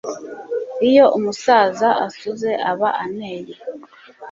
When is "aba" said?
2.71-2.89